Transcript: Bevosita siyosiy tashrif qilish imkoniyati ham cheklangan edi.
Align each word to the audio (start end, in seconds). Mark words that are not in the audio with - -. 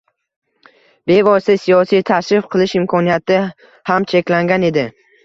Bevosita 1.11 1.55
siyosiy 1.63 2.01
tashrif 2.11 2.47
qilish 2.55 2.73
imkoniyati 2.79 3.39
ham 3.91 4.09
cheklangan 4.15 4.67
edi. 4.73 4.87